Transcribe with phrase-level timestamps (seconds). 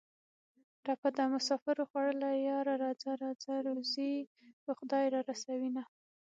[0.83, 4.11] ټپه ده: مسافرو خوړلیه یاره راځه راځه روزي
[4.63, 5.83] به خدای را رسوینه